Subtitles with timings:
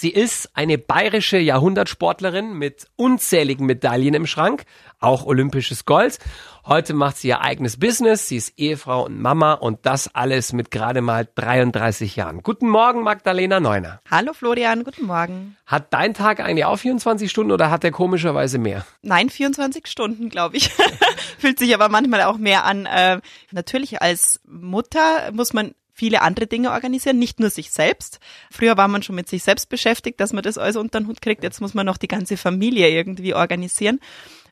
[0.00, 4.62] Sie ist eine bayerische Jahrhundertsportlerin mit unzähligen Medaillen im Schrank,
[5.00, 6.20] auch olympisches Gold.
[6.64, 10.70] Heute macht sie ihr eigenes Business, sie ist Ehefrau und Mama und das alles mit
[10.70, 12.44] gerade mal 33 Jahren.
[12.44, 14.00] Guten Morgen, Magdalena Neuner.
[14.08, 15.56] Hallo Florian, guten Morgen.
[15.66, 18.86] Hat dein Tag eigentlich auch 24 Stunden oder hat der komischerweise mehr?
[19.02, 20.68] Nein, 24 Stunden, glaube ich.
[21.38, 22.86] Fühlt sich aber manchmal auch mehr an.
[22.86, 23.20] Äh,
[23.50, 28.20] natürlich als Mutter muss man viele andere Dinge organisieren, nicht nur sich selbst.
[28.52, 31.20] Früher war man schon mit sich selbst beschäftigt, dass man das alles unter den Hut
[31.20, 31.42] kriegt.
[31.42, 33.98] Jetzt muss man noch die ganze Familie irgendwie organisieren.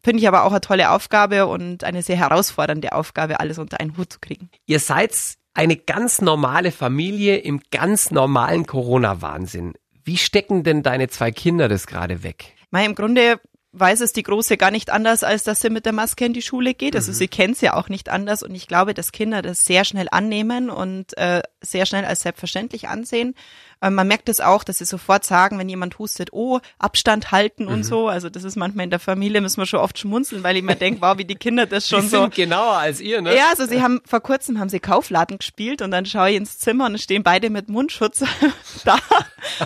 [0.02, 3.96] Finde ich aber auch eine tolle Aufgabe und eine sehr herausfordernde Aufgabe, alles unter einen
[3.96, 4.51] Hut zu kriegen.
[4.66, 5.16] Ihr seid
[5.54, 9.74] eine ganz normale Familie im ganz normalen Corona-Wahnsinn.
[10.04, 12.54] Wie stecken denn deine zwei Kinder das gerade weg?
[12.73, 13.40] Im Grunde
[13.78, 16.42] weiß es die Große gar nicht anders, als dass sie mit der Maske in die
[16.42, 16.96] Schule geht.
[16.96, 17.16] Also mhm.
[17.16, 20.08] sie kennt es ja auch nicht anders und ich glaube, dass Kinder das sehr schnell
[20.10, 23.34] annehmen und äh, sehr schnell als selbstverständlich ansehen.
[23.82, 27.64] Ähm, man merkt es auch, dass sie sofort sagen, wenn jemand hustet, oh, Abstand halten
[27.64, 27.72] mhm.
[27.72, 28.08] und so.
[28.08, 30.76] Also das ist manchmal in der Familie, müssen wir schon oft schmunzeln, weil ich mir
[30.76, 32.23] denke, wow, wie die Kinder das schon die so.
[32.23, 33.36] Sind genauer als ihr, ne?
[33.36, 36.58] Ja, also sie haben vor kurzem haben sie Kaufladen gespielt und dann schaue ich ins
[36.58, 38.24] Zimmer und stehen beide mit Mundschutz
[38.84, 38.98] da.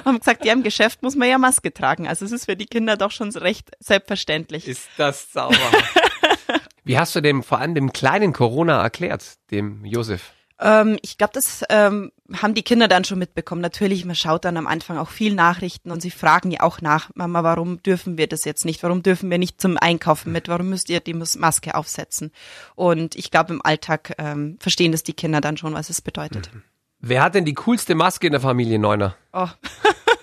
[0.05, 2.09] haben gesagt, ja, im Geschäft muss man ja Maske tragen.
[2.09, 4.67] Also es ist für die Kinder doch schon recht selbstverständlich.
[4.67, 5.57] Ist das sauber.
[6.85, 10.33] Wie hast du dem vor allem dem kleinen Corona erklärt, dem Josef?
[10.61, 13.63] Ähm, ich glaube, das ähm, haben die Kinder dann schon mitbekommen.
[13.63, 17.11] Natürlich, man schaut dann am Anfang auch viel Nachrichten und sie fragen ja auch nach,
[17.15, 18.83] Mama, warum dürfen wir das jetzt nicht?
[18.83, 20.49] Warum dürfen wir nicht zum Einkaufen mit?
[20.49, 22.31] Warum müsst ihr die Maske aufsetzen?
[22.75, 26.51] Und ich glaube, im Alltag ähm, verstehen das die Kinder dann schon, was es bedeutet.
[26.53, 26.63] Mhm.
[27.03, 29.17] Wer hat denn die coolste Maske in der Familie Neuner?
[29.33, 29.49] Oh.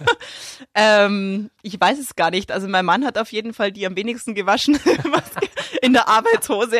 [0.75, 2.51] ähm, ich weiß es gar nicht.
[2.51, 4.75] Also mein Mann hat auf jeden Fall die am wenigsten gewaschen
[5.81, 6.79] in der Arbeitshose.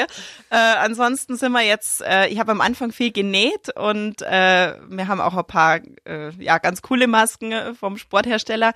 [0.49, 5.07] Äh, ansonsten sind wir jetzt, äh, ich habe am Anfang viel genäht und äh, wir
[5.07, 8.73] haben auch ein paar äh, ja ganz coole Masken vom Sporthersteller.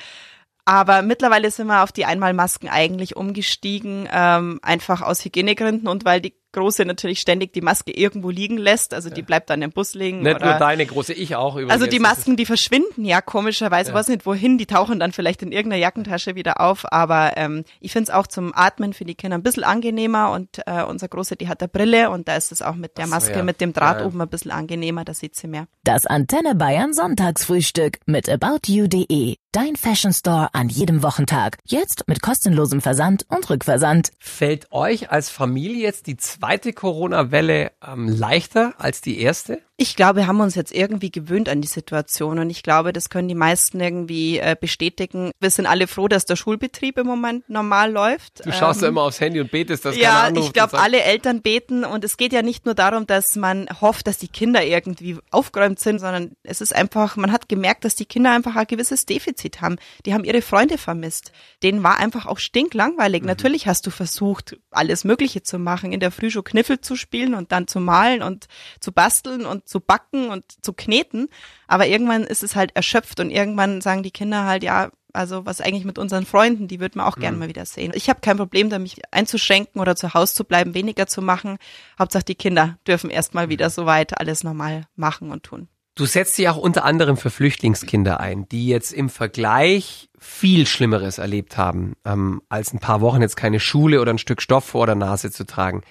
[0.66, 6.22] Aber mittlerweile sind wir auf die Einmalmasken eigentlich umgestiegen, ähm, einfach aus Hygienegründen und weil
[6.22, 8.94] die Große natürlich ständig die Maske irgendwo liegen lässt.
[8.94, 10.22] Also die bleibt dann im Bus liegen.
[10.22, 11.56] Nicht oder, nur deine Große, ich auch.
[11.56, 11.72] Übrigens.
[11.72, 13.96] Also die Masken, die verschwinden ja komischerweise, ja.
[13.96, 16.92] weiß nicht wohin, die tauchen dann vielleicht in irgendeiner Jackentasche wieder auf.
[16.92, 20.62] Aber ähm, ich finde es auch zum Atmen für die Kinder ein bisschen angenehmer und
[20.66, 23.38] äh, unser Große, die hat eine Brille und da ist es auch mit der Maske,
[23.38, 23.44] ja.
[23.44, 24.06] mit dem Draht ja.
[24.06, 25.68] oben ein bisschen angenehmer, da sieht sie mehr.
[25.84, 29.36] Das Antenne Bayern Sonntagsfrühstück mit aboutyou.de.
[29.54, 31.58] Dein Fashion Store an jedem Wochentag.
[31.66, 34.12] Jetzt mit kostenlosem Versand und Rückversand.
[34.18, 39.62] Fällt euch als Familie jetzt die zweite Corona-Welle ähm, leichter als die erste?
[39.82, 43.10] Ich glaube, wir haben uns jetzt irgendwie gewöhnt an die Situation und ich glaube, das
[43.10, 45.32] können die meisten irgendwie äh, bestätigen.
[45.40, 48.46] Wir sind alle froh, dass der Schulbetrieb im Moment normal läuft.
[48.46, 51.02] Du schaust ähm, ja immer aufs Handy und betest, dass Ja, keiner ich glaube, alle
[51.02, 54.64] Eltern beten und es geht ja nicht nur darum, dass man hofft, dass die Kinder
[54.64, 58.68] irgendwie aufgeräumt sind, sondern es ist einfach, man hat gemerkt, dass die Kinder einfach ein
[58.68, 59.78] gewisses Defizit haben.
[60.06, 61.32] Die haben ihre Freunde vermisst.
[61.64, 63.24] Denen war einfach auch stinklangweilig.
[63.24, 63.30] Mhm.
[63.30, 67.34] Natürlich hast du versucht, alles Mögliche zu machen, in der Früh schon Kniffel zu spielen
[67.34, 68.46] und dann zu malen und
[68.80, 71.30] zu basteln und zu backen und zu kneten.
[71.68, 75.62] Aber irgendwann ist es halt erschöpft und irgendwann sagen die Kinder halt, ja, also was
[75.62, 77.40] eigentlich mit unseren Freunden, die würden wir auch gerne mhm.
[77.40, 77.92] mal wieder sehen.
[77.96, 81.58] Ich habe kein Problem damit, mich einzuschränken oder zu Hause zu bleiben, weniger zu machen.
[81.98, 85.68] Hauptsache die Kinder dürfen erst mal wieder soweit alles normal machen und tun.
[85.96, 91.18] Du setzt dich auch unter anderem für Flüchtlingskinder ein, die jetzt im Vergleich viel Schlimmeres
[91.18, 94.86] erlebt haben, ähm, als ein paar Wochen jetzt keine Schule oder ein Stück Stoff vor
[94.86, 95.82] der Nase zu tragen.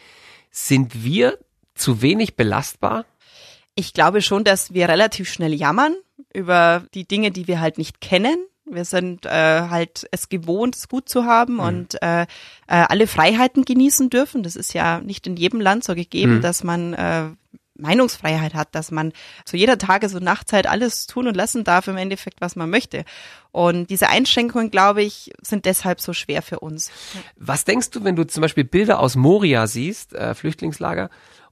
[0.51, 1.39] Sind wir
[1.75, 3.05] zu wenig belastbar?
[3.75, 5.94] Ich glaube schon, dass wir relativ schnell jammern
[6.32, 8.36] über die Dinge, die wir halt nicht kennen.
[8.64, 11.60] Wir sind äh, halt es gewohnt, es gut zu haben mhm.
[11.60, 12.26] und äh, äh,
[12.66, 14.42] alle Freiheiten genießen dürfen.
[14.42, 16.42] Das ist ja nicht in jedem Land so gegeben, mhm.
[16.42, 17.31] dass man äh,
[17.81, 19.12] Meinungsfreiheit hat, dass man
[19.44, 23.04] zu jeder Tages- und Nachtzeit alles tun und lassen darf im Endeffekt, was man möchte.
[23.52, 26.91] Und diese Einschränkungen, glaube ich, sind deshalb so schwer für uns.
[27.37, 31.10] Was denkst du, wenn du zum Beispiel Bilder aus Moria siehst, äh, Flüchtlingslager,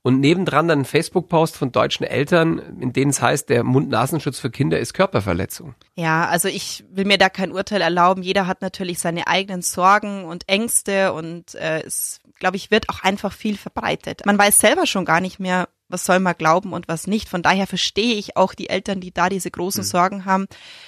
[0.09, 4.49] und nebendran dann ein Facebook-Post von deutschen Eltern, in denen es heißt, der Mund-Nasenschutz für
[4.49, 5.75] Kinder ist Körperverletzung.
[5.97, 8.23] Ja, also ich will mir da kein Urteil erlauben.
[8.23, 13.03] Jeder hat natürlich seine eigenen Sorgen und Ängste und äh, es, glaube ich, wird auch
[13.03, 14.25] einfach viel verbreitet.
[14.25, 17.29] Man weiß selber schon gar nicht mehr, was soll man glauben und was nicht.
[17.29, 19.89] Von daher verstehe ich auch die Eltern, die da diese großen mhm.
[19.89, 20.47] Sorgen haben.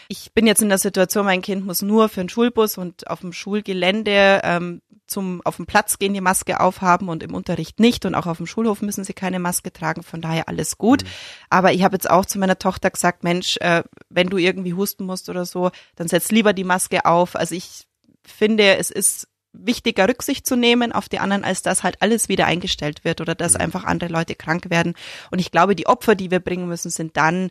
[0.09, 3.21] Ich bin jetzt in der Situation, mein Kind muss nur für einen Schulbus und auf
[3.21, 4.81] dem Schulgelände ähm,
[5.11, 8.39] zum auf dem Platz gehen die Maske aufhaben und im Unterricht nicht und auch auf
[8.39, 10.03] dem Schulhof müssen sie keine Maske tragen.
[10.03, 11.03] Von daher alles gut.
[11.03, 11.09] Mhm.
[11.51, 15.05] Aber ich habe jetzt auch zu meiner Tochter gesagt, Mensch, äh, wenn du irgendwie husten
[15.05, 17.37] musst oder so, dann setz lieber die Maske auf.
[17.37, 17.87] Also ich
[18.25, 22.47] finde, es ist wichtiger Rücksicht zu nehmen auf die anderen, als dass halt alles wieder
[22.47, 23.62] eingestellt wird oder dass mhm.
[23.62, 24.95] einfach andere Leute krank werden.
[25.31, 27.51] Und ich glaube, die Opfer, die wir bringen müssen, sind dann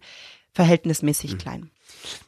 [0.54, 1.38] verhältnismäßig mhm.
[1.38, 1.72] klein.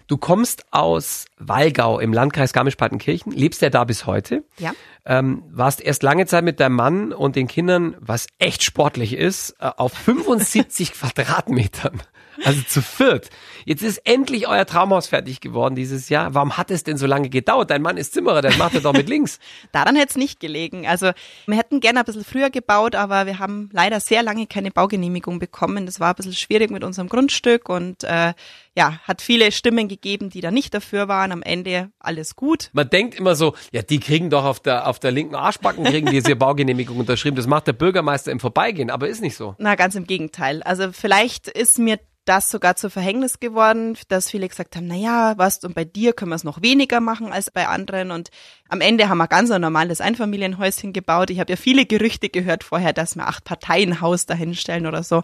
[0.08, 4.44] Du kommst aus Walgau im Landkreis Garmisch-Partenkirchen, lebst ja da bis heute.
[4.58, 4.74] Ja.
[5.06, 9.56] Ähm, warst erst lange Zeit mit deinem Mann und den Kindern, was echt sportlich ist,
[9.60, 12.02] äh, auf 75 Quadratmetern.
[12.44, 13.30] Also zu viert.
[13.66, 16.34] Jetzt ist endlich euer Traumhaus fertig geworden dieses Jahr.
[16.34, 17.70] Warum hat es denn so lange gedauert?
[17.70, 19.40] Dein Mann ist Zimmerer, der macht er doch mit links.
[19.72, 20.88] Daran hätte es nicht gelegen.
[20.88, 21.12] Also
[21.46, 25.40] wir hätten gerne ein bisschen früher gebaut, aber wir haben leider sehr lange keine Baugenehmigung
[25.40, 25.86] bekommen.
[25.86, 28.34] Das war ein bisschen schwierig mit unserem Grundstück und äh,
[28.76, 31.32] ja, hat viele Stimmen gegeben, die da nicht dafür waren.
[31.32, 32.70] Am Ende alles gut.
[32.74, 36.10] Man denkt immer so, ja, die kriegen doch auf der, auf der linken Arschbacken, kriegen
[36.10, 37.36] diese Baugenehmigung unterschrieben.
[37.36, 39.56] Das macht der Bürgermeister im Vorbeigehen, aber ist nicht so.
[39.58, 40.64] Na, ganz im Gegenteil.
[40.64, 45.38] Also vielleicht ist mir das sogar zu Verhängnis geworden, dass viele gesagt haben, na ja,
[45.38, 48.12] was, und bei dir können wir es noch weniger machen als bei anderen.
[48.12, 48.30] Und
[48.70, 51.32] am Ende haben wir ganz ein normales Einfamilienhäuschen gebaut.
[51.32, 55.24] Ich habe ja viele Gerüchte gehört vorher, dass wir acht Parteienhaus dahinstellen oder so.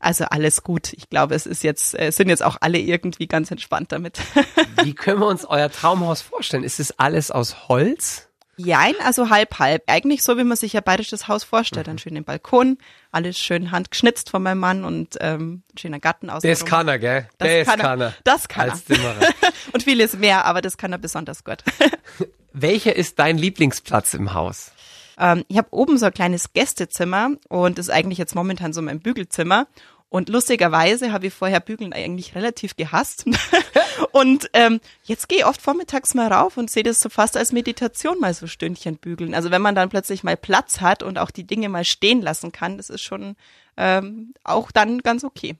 [0.00, 0.92] Also alles gut.
[0.94, 4.18] Ich glaube, es ist jetzt, es sind jetzt auch alle irgendwie ganz entspannt damit.
[4.82, 6.64] Wie können wir uns euer Traumhaus vorstellen?
[6.64, 8.27] Ist es alles aus Holz?
[8.58, 9.84] Jein, also halb, halb.
[9.86, 11.86] Eigentlich so, wie man sich ein bayerisches Haus vorstellt.
[11.86, 11.90] Mhm.
[11.90, 12.78] Einen schönen Balkon,
[13.12, 16.42] alles schön handgeschnitzt von meinem Mann und ähm, schöner Garten aus.
[16.42, 17.28] Das kann er, gell?
[17.38, 17.84] Das Das kann er.
[17.86, 18.14] kann er.
[18.24, 19.14] Das kann Als er.
[19.72, 21.58] Und vieles mehr, aber das kann er besonders gut.
[22.52, 24.72] Welcher ist dein Lieblingsplatz im Haus?
[25.18, 28.82] ähm, ich habe oben so ein kleines Gästezimmer und das ist eigentlich jetzt momentan so
[28.82, 29.66] mein Bügelzimmer.
[30.10, 33.26] Und lustigerweise habe ich vorher Bügeln eigentlich relativ gehasst.
[34.12, 37.52] und ähm, jetzt gehe ich oft vormittags mal rauf und sehe das so fast als
[37.52, 39.34] Meditation mal so Stündchen bügeln.
[39.34, 42.52] Also wenn man dann plötzlich mal Platz hat und auch die Dinge mal stehen lassen
[42.52, 43.36] kann, das ist schon
[43.76, 45.56] ähm, auch dann ganz okay.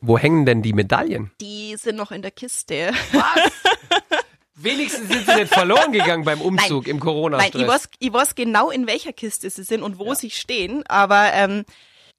[0.00, 1.30] Wo hängen denn die Medaillen?
[1.40, 2.92] Die sind noch in der Kiste.
[4.54, 7.62] Wenigstens sind sie nicht verloren gegangen beim Umzug im Nein, Corona-Stress.
[7.62, 11.32] ich weiß, ich weiß genau, in welcher Kiste sie sind und wo sie stehen, aber
[11.32, 11.64] ähm,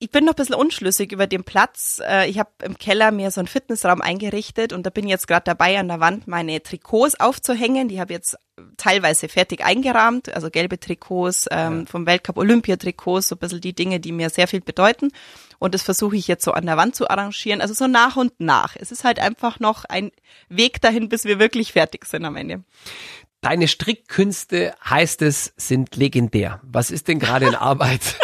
[0.02, 2.02] ich bin noch ein bisschen unschlüssig über den Platz.
[2.08, 5.28] Äh, ich habe im Keller mir so einen Fitnessraum eingerichtet und da bin ich jetzt
[5.28, 7.90] gerade dabei, an der Wand meine Trikots aufzuhängen.
[7.90, 8.38] Die habe ich jetzt
[8.78, 14.00] teilweise fertig eingerahmt, also gelbe Trikots ähm, vom Weltcup Olympia-Trikots, so ein bisschen die Dinge,
[14.00, 15.12] die mir sehr viel bedeuten.
[15.60, 18.40] Und das versuche ich jetzt so an der Wand zu arrangieren, also so nach und
[18.40, 18.78] nach.
[18.78, 20.12] Es ist halt einfach noch ein
[20.48, 22.64] Weg dahin, bis wir wirklich fertig sind am Ende.
[23.42, 26.62] Deine Strickkünste, heißt es, sind legendär.
[26.64, 28.16] Was ist denn gerade in Arbeit?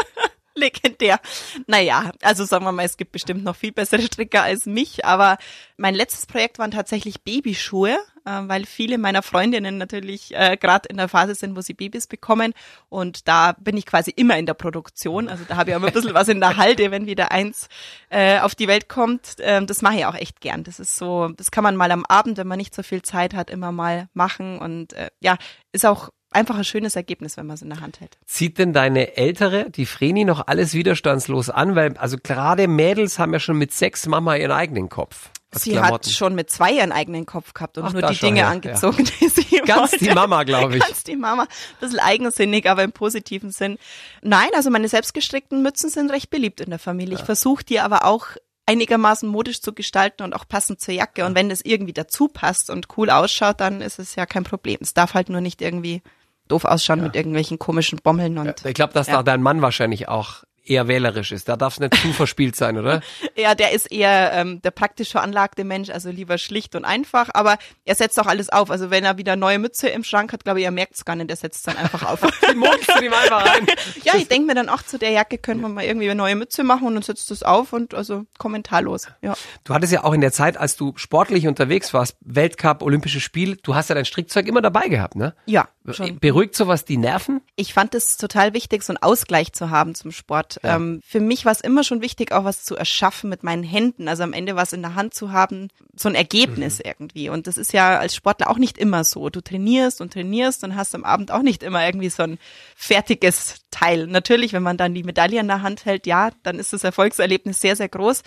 [0.58, 1.20] Legendär.
[1.68, 5.38] Naja, also sagen wir mal, es gibt bestimmt noch viel bessere Stricker als mich, aber
[5.78, 10.96] mein letztes Projekt waren tatsächlich Babyschuhe, äh, weil viele meiner Freundinnen natürlich äh, gerade in
[10.96, 12.54] der Phase sind, wo sie Babys bekommen
[12.88, 15.94] und da bin ich quasi immer in der Produktion, also da habe ich immer ein
[15.94, 17.68] bisschen was in der Halde, wenn wieder eins
[18.10, 19.36] äh, auf die Welt kommt.
[19.40, 20.64] Ähm, das mache ich auch echt gern.
[20.64, 23.34] Das ist so, das kann man mal am Abend, wenn man nicht so viel Zeit
[23.34, 25.38] hat, immer mal machen und äh, ja,
[25.74, 28.18] ist auch einfach ein schönes Ergebnis, wenn man es in der Hand hält.
[28.26, 31.76] Zieht denn deine Ältere, die Vreni, noch alles widerstandslos an?
[31.76, 35.30] Weil, also gerade Mädels haben ja schon mit sechs Mama ihren eigenen Kopf.
[35.58, 35.94] Sie Klamotten.
[35.94, 39.06] hat schon mit zwei ihren eigenen Kopf gehabt und Ach, nur die Dinge her, angezogen,
[39.22, 40.06] die sie Ganz wollte.
[40.06, 40.84] die Mama, glaube ich.
[40.84, 41.44] Ganz die Mama.
[41.44, 41.48] Ein
[41.80, 43.78] bisschen eigensinnig, aber im positiven Sinn.
[44.22, 47.16] Nein, also meine selbstgestrickten Mützen sind recht beliebt in der Familie.
[47.16, 48.28] Ich versuche die aber auch
[48.66, 51.26] einigermaßen modisch zu gestalten und auch passend zur Jacke.
[51.26, 54.78] Und wenn das irgendwie dazu passt und cool ausschaut, dann ist es ja kein Problem.
[54.82, 56.02] Es darf halt nur nicht irgendwie
[56.48, 59.18] doof ausschauen mit irgendwelchen komischen Bommeln und Ich glaube, dass Ja.
[59.18, 61.48] da dein Mann wahrscheinlich auch eher wählerisch ist.
[61.48, 63.02] Da darf es nicht zu verspielt sein, oder?
[63.36, 67.60] Ja, der ist eher ähm, der praktisch veranlagte Mensch, also lieber schlicht und einfach, aber
[67.86, 68.72] er setzt auch alles auf.
[68.72, 71.16] Also wenn er wieder neue Mütze im Schrank hat, glaube ich, er merkt es gar
[71.16, 72.22] nicht, er setzt es dann einfach auf.
[72.52, 73.68] Die du ihm einfach rein.
[74.06, 76.36] ja, ich denke mir dann auch zu der Jacke könnte man mal irgendwie eine neue
[76.36, 79.08] Mütze machen und dann setzt es auf und also kommentarlos.
[79.22, 79.36] Ja.
[79.66, 83.56] Du hattest ja auch in der Zeit, als du sportlich unterwegs warst, Weltcup, Olympische Spiele,
[83.58, 85.36] du hast ja dein Strickzeug immer dabei gehabt, ne?
[85.46, 86.20] Ja, schon.
[86.20, 87.42] Beruhigt sowas die Nerven?
[87.56, 90.60] Ich fand es total wichtig, so einen Ausgleich zu haben zum Sport.
[90.64, 94.08] Ähm, für mich war es immer schon wichtig, auch was zu erschaffen mit meinen Händen,
[94.08, 97.30] also am Ende was in der Hand zu haben, so ein Ergebnis irgendwie.
[97.30, 99.30] Und das ist ja als Sportler auch nicht immer so.
[99.30, 102.40] Du trainierst und trainierst und hast am Abend auch nicht immer irgendwie so ein
[102.76, 104.08] fertiges Teil.
[104.08, 107.60] Natürlich, wenn man dann die Medaille in der Hand hält, ja, dann ist das Erfolgserlebnis
[107.60, 108.24] sehr, sehr groß.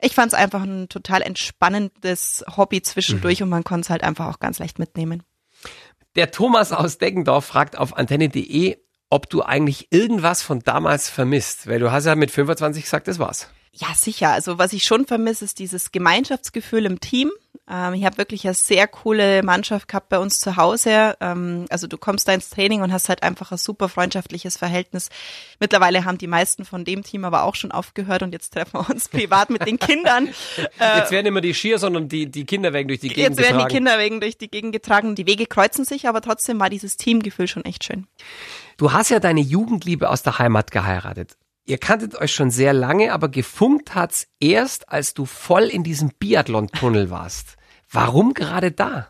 [0.00, 4.28] Ich fand es einfach ein total entspannendes Hobby zwischendurch und man konnte es halt einfach
[4.28, 5.22] auch ganz leicht mitnehmen.
[6.16, 8.76] Der Thomas aus Deggendorf fragt auf antenne.de,
[9.10, 11.66] ob du eigentlich irgendwas von damals vermisst.
[11.66, 13.48] Weil du hast ja mit 25 gesagt, das war's.
[13.72, 14.30] Ja, sicher.
[14.30, 17.32] Also was ich schon vermisse, ist dieses Gemeinschaftsgefühl im Team.
[17.70, 21.16] Ähm, ich habe wirklich eine sehr coole Mannschaft gehabt bei uns zu Hause.
[21.20, 25.08] Ähm, also du kommst da ins Training und hast halt einfach ein super freundschaftliches Verhältnis.
[25.60, 28.90] Mittlerweile haben die meisten von dem Team aber auch schon aufgehört und jetzt treffen wir
[28.90, 30.28] uns privat mit den Kindern.
[30.96, 33.58] Jetzt werden immer die Skier, sondern die, die Kinder werden durch die Gegend Jetzt werden
[33.58, 33.74] die getragen.
[33.74, 35.14] Kinder wegen durch die Gegend getragen.
[35.14, 38.06] Die Wege kreuzen sich, aber trotzdem war dieses Teamgefühl schon echt schön.
[38.76, 41.36] Du hast ja deine Jugendliebe aus der Heimat geheiratet.
[41.66, 46.10] Ihr kanntet euch schon sehr lange, aber gefunkt hat's erst, als du voll in diesem
[46.10, 47.56] Biathlon-Tunnel warst.
[47.90, 49.08] Warum gerade da?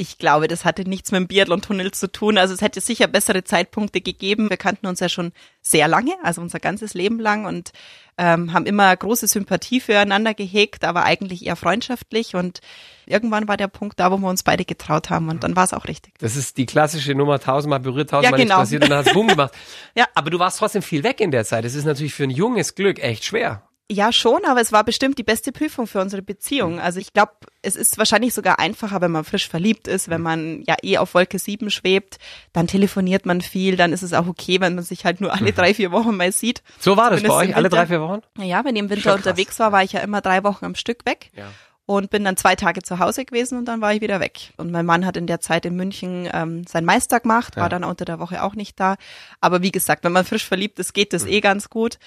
[0.00, 2.38] Ich glaube, das hatte nichts mit dem Biathlon-Tunnel zu tun.
[2.38, 4.48] Also es hätte sicher bessere Zeitpunkte gegeben.
[4.48, 7.72] Wir kannten uns ja schon sehr lange, also unser ganzes Leben lang und
[8.16, 12.34] ähm, haben immer große Sympathie füreinander gehegt, aber eigentlich eher freundschaftlich.
[12.34, 12.62] Und
[13.04, 15.74] irgendwann war der Punkt da, wo wir uns beide getraut haben und dann war es
[15.74, 16.14] auch richtig.
[16.18, 18.56] Das ist die klassische Nummer, tausendmal berührt, tausendmal Ja, genau.
[18.56, 19.52] passiert und dann hast du Boom gemacht.
[19.94, 20.06] Ja.
[20.14, 21.66] Aber du warst trotzdem viel weg in der Zeit.
[21.66, 23.68] Das ist natürlich für ein junges Glück echt schwer.
[23.92, 26.78] Ja, schon, aber es war bestimmt die beste Prüfung für unsere Beziehung.
[26.78, 30.62] Also ich glaube, es ist wahrscheinlich sogar einfacher, wenn man frisch verliebt ist, wenn man
[30.64, 32.18] ja eh auf Wolke 7 schwebt,
[32.52, 35.52] dann telefoniert man viel, dann ist es auch okay, wenn man sich halt nur alle
[35.52, 36.62] drei, vier Wochen mal sieht.
[36.78, 38.20] So war das bei Zumindest euch, im alle drei, vier Wochen?
[38.38, 41.04] Ja, wenn ich im Winter unterwegs war, war ich ja immer drei Wochen am Stück
[41.04, 41.30] weg.
[41.34, 41.46] Ja.
[41.86, 44.52] Und bin dann zwei Tage zu Hause gewesen und dann war ich wieder weg.
[44.56, 47.68] Und mein Mann hat in der Zeit in München ähm, seinen Meister gemacht, war Ja.
[47.70, 48.94] dann unter der Woche auch nicht da.
[49.40, 51.16] Aber wie gesagt, wenn man frisch verliebt ist, geht Mhm.
[51.16, 51.98] das eh ganz gut.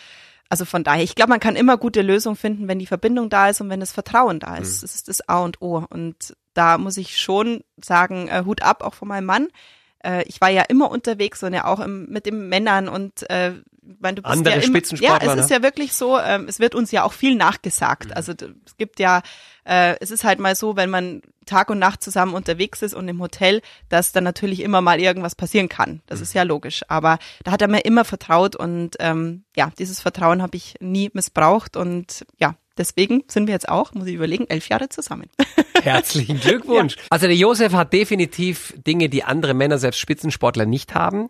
[0.50, 3.50] Also von daher, ich glaube, man kann immer gute Lösungen finden, wenn die Verbindung da
[3.50, 4.78] ist und wenn das Vertrauen da ist.
[4.78, 4.82] Mhm.
[4.82, 5.86] Das ist das A und O.
[5.90, 9.48] Und da muss ich schon sagen, äh, Hut ab auch von meinem Mann.
[10.06, 13.54] Äh, ich war ja immer unterwegs und ja auch im, mit den Männern und äh,
[14.00, 15.42] weil du bist Andere ja immer, Spitzensportler, Ja, es ne?
[15.44, 18.16] ist ja wirklich so, ähm, es wird uns ja auch viel nachgesagt.
[18.16, 19.22] Also d- es gibt ja,
[19.66, 23.10] äh, es ist halt mal so, wenn man Tag und Nacht zusammen unterwegs ist und
[23.10, 26.02] im Hotel, dass dann natürlich immer mal irgendwas passieren kann.
[26.06, 26.84] Das ist ja logisch.
[26.88, 31.10] Aber da hat er mir immer vertraut und ähm, ja, dieses Vertrauen habe ich nie
[31.14, 35.30] missbraucht und ja, deswegen sind wir jetzt auch, muss ich überlegen, elf Jahre zusammen.
[35.82, 36.96] Herzlichen Glückwunsch.
[37.10, 41.30] Also der Josef hat definitiv Dinge, die andere Männer, selbst Spitzensportler, nicht haben.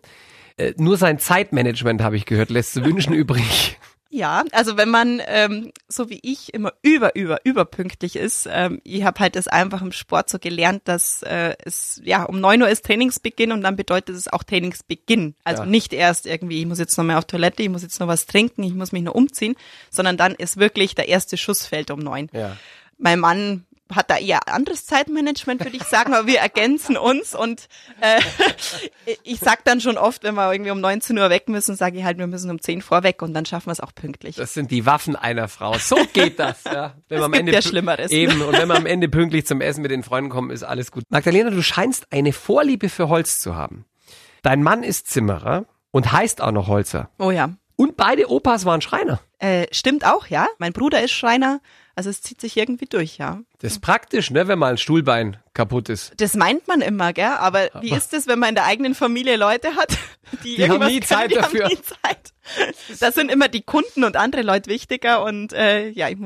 [0.56, 3.78] Äh, nur sein Zeitmanagement, habe ich gehört, lässt zu wünschen übrig.
[4.16, 9.02] Ja, also wenn man ähm, so wie ich immer über über überpünktlich ist, ähm, ich
[9.02, 12.68] habe halt das einfach im Sport so gelernt, dass äh, es ja um neun Uhr
[12.68, 15.34] ist Trainingsbeginn und dann bedeutet es auch Trainingsbeginn.
[15.42, 15.68] Also Ja.
[15.68, 18.26] nicht erst irgendwie, ich muss jetzt noch mal auf Toilette, ich muss jetzt noch was
[18.26, 19.56] trinken, ich muss mich noch umziehen,
[19.90, 22.30] sondern dann ist wirklich der erste Schuss fällt um neun.
[22.32, 22.56] Ja.
[22.98, 27.68] Mein Mann hat da eher anderes Zeitmanagement, würde ich sagen, aber wir ergänzen uns und
[28.00, 28.20] äh,
[29.22, 32.04] ich sag dann schon oft, wenn wir irgendwie um 19 Uhr weg müssen, sage ich
[32.04, 34.36] halt, wir müssen um 10 vorweg und dann schaffen wir es auch pünktlich.
[34.36, 35.78] Das sind die Waffen einer Frau.
[35.78, 36.64] So geht das.
[36.64, 36.94] Ja.
[37.08, 38.10] Wenn man am Ende ja Schlimmeres.
[38.10, 38.42] Eben.
[38.42, 41.04] Und wenn man am Ende pünktlich zum Essen mit den Freunden kommt, ist alles gut.
[41.08, 43.84] Magdalena, du scheinst eine Vorliebe für Holz zu haben.
[44.42, 47.10] Dein Mann ist Zimmerer und heißt auch noch Holzer.
[47.18, 47.50] Oh ja.
[47.76, 49.20] Und beide Opas waren Schreiner.
[49.38, 50.46] Äh, stimmt auch, ja.
[50.58, 51.60] Mein Bruder ist Schreiner,
[51.96, 53.40] also es zieht sich irgendwie durch, ja.
[53.60, 56.12] Das ist praktisch, ne, wenn mal ein Stuhlbein kaputt ist.
[56.20, 57.26] Das meint man immer, gell?
[57.38, 59.96] Aber wie ist es, wenn man in der eigenen Familie Leute hat,
[60.44, 61.64] die, Die haben nie können, Zeit die dafür.
[61.64, 62.34] Haben nie Zeit.
[63.00, 66.18] Da sind immer die Kunden und andere Leute wichtiger und äh, ja, ich,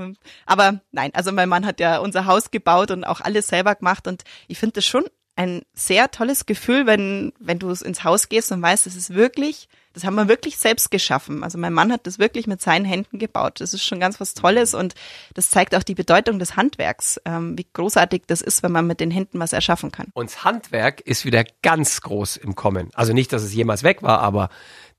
[0.47, 4.09] aber nein, also mein Mann hat ja unser Haus gebaut und auch alles selber gemacht
[4.09, 5.05] und ich finde das schon
[5.37, 9.69] ein sehr tolles Gefühl, wenn wenn du ins Haus gehst und weißt, es ist wirklich,
[9.95, 11.43] das haben wir wirklich selbst geschaffen.
[11.43, 13.61] Also mein Mann hat das wirklich mit seinen Händen gebaut.
[13.61, 14.95] Das ist schon ganz was Tolles und
[15.35, 19.01] das zeigt auch die Bedeutung des Handwerks, ähm, wie großartig das ist, wenn man mit
[19.01, 20.09] den Händen was erschaffen kann.
[20.15, 22.91] Und das Handwerk ist wieder ganz groß im Kommen.
[22.95, 24.51] Also nicht, dass es jemals weg war, aber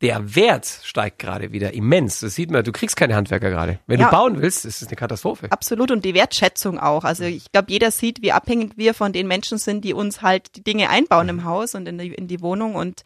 [0.02, 2.22] der Wert steigt gerade wieder immens.
[2.22, 3.80] Das sieht man, du kriegst keine Handwerker gerade.
[3.86, 4.06] Wenn Ja.
[4.10, 5.52] du bauen willst, ist es eine Katastrophe.
[5.52, 7.04] Absolut und die Wertschätzung auch.
[7.04, 10.56] Also ich glaube, jeder sieht, wie abhängig wir von den Menschen sind, die uns halt
[10.56, 12.76] die Dinge einbauen im Haus und in die, in die Wohnung.
[12.76, 13.02] Und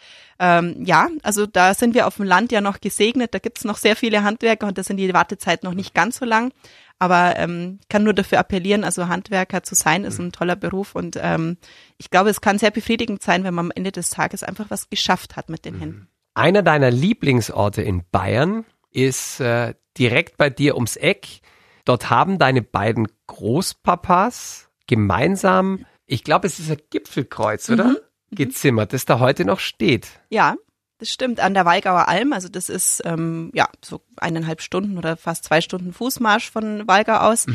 [0.46, 3.34] ähm, ja, also da sind wir auf dem Land ja noch gesegnet.
[3.34, 6.26] Da gibt's noch sehr viele Handwerker und da sind die Wartezeiten noch nicht ganz so
[6.26, 6.52] lang.
[7.00, 11.18] Aber ähm, kann nur dafür appellieren, also Handwerker zu sein, ist ein toller Beruf und
[11.22, 11.58] ähm,
[11.98, 14.90] ich glaube, es kann sehr befriedigend sein, wenn man am Ende des Tages einfach was
[14.90, 16.08] geschafft hat mit den Händen.
[16.34, 21.40] Einer deiner Lieblingsorte in Bayern ist äh, direkt bei dir ums Eck.
[21.86, 27.96] Dort haben deine beiden Großpapas gemeinsam, ich glaube, es ist ein Gipfelkreuz, oder?
[28.36, 30.08] Gezimmert, das da heute noch steht.
[30.30, 30.56] Ja,
[31.00, 31.40] das stimmt.
[31.40, 35.60] An der Walgauer Alm, also das ist ähm, ja so eineinhalb Stunden oder fast zwei
[35.60, 37.46] Stunden Fußmarsch von Walgau aus.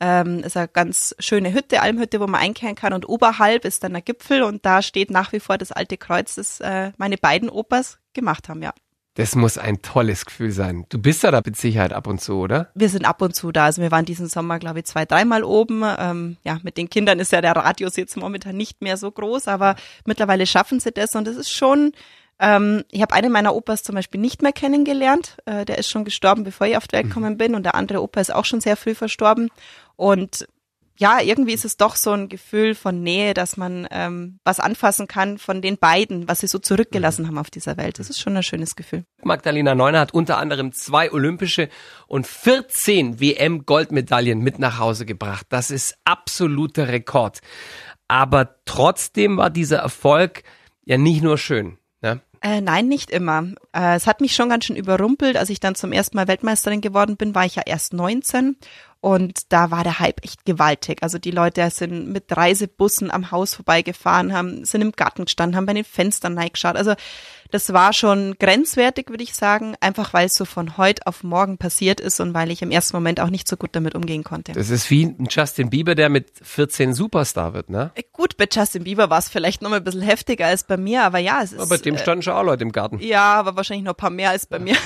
[0.00, 2.92] Ähm, ist eine ganz schöne Hütte, Almhütte, wo man einkehren kann.
[2.92, 6.34] Und oberhalb ist dann der Gipfel und da steht nach wie vor das alte Kreuz,
[6.34, 8.72] das äh, meine beiden Opas gemacht haben, ja.
[9.16, 10.84] Das muss ein tolles Gefühl sein.
[10.90, 12.68] Du bist ja da mit Sicherheit ab und zu, oder?
[12.74, 13.64] Wir sind ab und zu da.
[13.64, 15.82] Also wir waren diesen Sommer, glaube ich, zwei, dreimal oben.
[15.98, 19.48] Ähm, ja, mit den Kindern ist ja der Radius jetzt momentan nicht mehr so groß,
[19.48, 21.92] aber mittlerweile schaffen sie das und es ist schon.
[22.38, 25.38] Ähm, ich habe einen meiner Opas zum Beispiel nicht mehr kennengelernt.
[25.46, 28.02] Äh, der ist schon gestorben, bevor ich auf die Welt gekommen bin und der andere
[28.02, 29.48] Opa ist auch schon sehr früh verstorben.
[29.96, 30.46] Und
[30.98, 35.06] ja, irgendwie ist es doch so ein Gefühl von Nähe, dass man ähm, was anfassen
[35.06, 37.98] kann von den beiden, was sie so zurückgelassen haben auf dieser Welt.
[37.98, 39.04] Das ist schon ein schönes Gefühl.
[39.22, 41.68] Magdalena Neuner hat unter anderem zwei olympische
[42.06, 45.46] und 14 WM-Goldmedaillen mit nach Hause gebracht.
[45.50, 47.40] Das ist absoluter Rekord.
[48.08, 50.44] Aber trotzdem war dieser Erfolg
[50.84, 51.78] ja nicht nur schön.
[52.00, 52.20] Ne?
[52.40, 53.44] Äh, nein, nicht immer.
[53.74, 55.36] Äh, es hat mich schon ganz schön überrumpelt.
[55.36, 58.56] Als ich dann zum ersten Mal Weltmeisterin geworden bin, war ich ja erst 19.
[59.06, 61.00] Und da war der Hype echt gewaltig.
[61.00, 65.64] Also die Leute sind mit Reisebussen am Haus vorbeigefahren, haben, sind im Garten gestanden, haben
[65.64, 66.74] bei den Fenstern reingeschaut.
[66.74, 66.94] Also
[67.52, 71.56] das war schon grenzwertig, würde ich sagen, einfach weil es so von heute auf morgen
[71.56, 74.50] passiert ist und weil ich im ersten Moment auch nicht so gut damit umgehen konnte.
[74.54, 77.92] Das ist wie ein Justin Bieber, der mit 14 Superstar wird, ne?
[77.94, 80.76] Äh, gut, bei Justin Bieber war es vielleicht noch mal ein bisschen heftiger als bei
[80.76, 81.60] mir, aber ja, es ist.
[81.60, 82.98] Aber bei dem äh, standen schon auch Leute im Garten.
[82.98, 84.76] Ja, aber wahrscheinlich noch ein paar mehr als bei mir.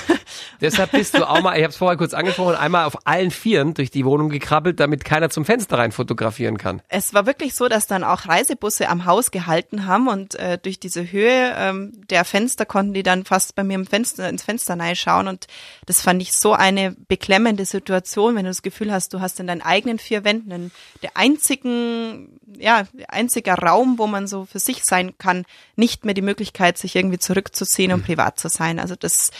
[0.61, 3.73] Deshalb bist du auch mal, ich habe es vorher kurz angesprochen, einmal auf allen Vieren
[3.73, 6.81] durch die Wohnung gekrabbelt, damit keiner zum Fenster rein fotografieren kann.
[6.87, 10.79] Es war wirklich so, dass dann auch Reisebusse am Haus gehalten haben und äh, durch
[10.79, 14.77] diese Höhe ähm, der Fenster konnten die dann fast bei mir im Fenster, ins Fenster
[14.95, 15.47] schauen und
[15.85, 19.47] das fand ich so eine beklemmende Situation, wenn du das Gefühl hast, du hast in
[19.47, 24.83] deinen eigenen vier Wänden einen, der einzigen, ja, einziger Raum, wo man so für sich
[24.83, 28.05] sein kann, nicht mehr die Möglichkeit, sich irgendwie zurückzuziehen und mhm.
[28.05, 28.79] privat zu sein.
[28.79, 29.31] Also das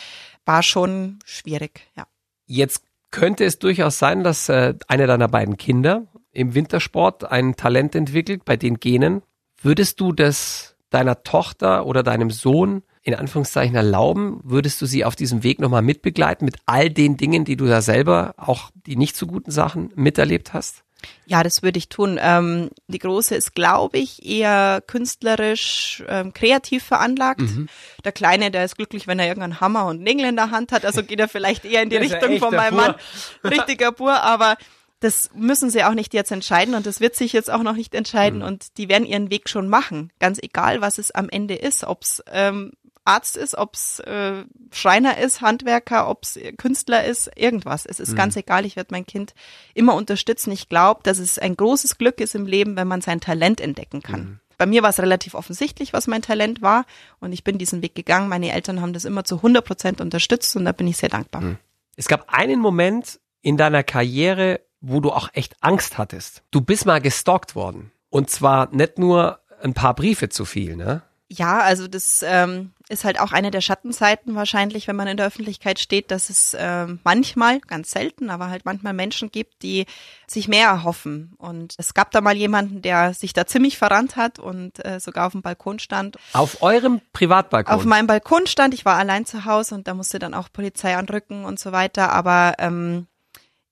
[0.46, 2.08] war schon schwierig, ja.
[2.46, 7.96] Jetzt könnte es durchaus sein, dass äh, eine deiner beiden Kinder im Wintersport ein Talent
[7.96, 9.22] entwickelt bei den Genen.
[9.62, 14.40] Würdest du das deiner Tochter oder deinem Sohn in Anführungszeichen erlauben?
[14.44, 17.82] Würdest du sie auf diesem Weg nochmal mitbegleiten mit all den Dingen, die du da
[17.82, 20.84] selber, auch die nicht so guten Sachen, miterlebt hast?
[21.26, 22.20] Ja, das würde ich tun.
[22.22, 27.42] Ähm, die Große ist, glaube ich, eher künstlerisch, ähm, kreativ veranlagt.
[27.42, 27.70] Mhm.
[28.04, 30.86] Der Kleine, der ist glücklich, wenn er irgendeinen Hammer und Nägel in der Hand hat.
[30.86, 32.76] Also geht er vielleicht eher in die Richtung von meinem.
[32.76, 32.96] Mann.
[33.44, 34.58] Richtiger Bur, aber
[35.02, 37.96] das müssen sie auch nicht jetzt entscheiden und das wird sich jetzt auch noch nicht
[37.96, 38.46] entscheiden mhm.
[38.46, 42.24] und die werden ihren Weg schon machen, ganz egal, was es am Ende ist, ob's
[42.32, 47.86] ähm, Arzt ist, ob's äh, Schreiner ist, Handwerker, ob's Künstler ist, irgendwas.
[47.86, 48.18] Es ist mhm.
[48.18, 49.34] ganz egal, ich werde mein Kind
[49.74, 50.52] immer unterstützen.
[50.52, 54.02] Ich glaube, dass es ein großes Glück ist im Leben, wenn man sein Talent entdecken
[54.02, 54.22] kann.
[54.22, 54.40] Mhm.
[54.58, 56.86] Bei mir war es relativ offensichtlich, was mein Talent war
[57.20, 58.30] und ich bin diesen Weg gegangen.
[58.30, 61.42] Meine Eltern haben das immer zu 100 Prozent unterstützt und da bin ich sehr dankbar.
[61.42, 61.58] Mhm.
[61.96, 66.44] Es gab einen Moment in deiner Karriere, wo du auch echt Angst hattest.
[66.52, 71.02] Du bist mal gestalkt worden und zwar nicht nur ein paar Briefe zu viel, ne?
[71.34, 75.28] Ja, also das ähm, ist halt auch eine der Schattenseiten wahrscheinlich, wenn man in der
[75.28, 79.86] Öffentlichkeit steht, dass es äh, manchmal, ganz selten, aber halt manchmal Menschen gibt, die
[80.28, 81.34] sich mehr erhoffen.
[81.38, 85.28] Und es gab da mal jemanden, der sich da ziemlich verrannt hat und äh, sogar
[85.28, 86.18] auf dem Balkon stand.
[86.34, 87.74] Auf eurem Privatbalkon?
[87.74, 88.74] Auf meinem Balkon stand.
[88.74, 92.12] Ich war allein zu Hause und da musste dann auch Polizei anrücken und so weiter.
[92.12, 93.08] Aber ähm,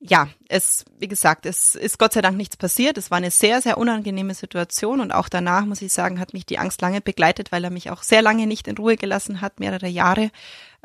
[0.02, 2.98] ja, es, wie gesagt, es ist Gott sei Dank nichts passiert.
[2.98, 6.46] Es war eine sehr, sehr unangenehme Situation und auch danach, muss ich sagen, hat mich
[6.46, 9.60] die Angst lange begleitet, weil er mich auch sehr lange nicht in Ruhe gelassen hat,
[9.60, 10.32] mehrere Jahre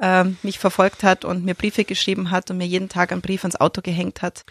[0.01, 3.45] ähm, mich verfolgt hat und mir Briefe geschrieben hat und mir jeden Tag einen Brief
[3.45, 4.45] ans Auto gehängt hat.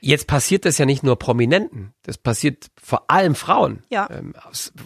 [0.00, 3.82] Jetzt passiert das ja nicht nur Prominenten, das passiert vor allem Frauen.
[3.88, 4.08] Ja.
[4.10, 4.34] Ähm,